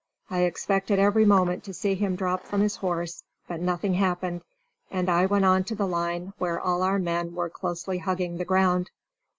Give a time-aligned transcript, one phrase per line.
[0.31, 4.41] I expected every moment to see him drop from his horse, but nothing happened,
[4.89, 8.43] and I went on to the line where all our men were closely hugging the
[8.45, 8.89] ground.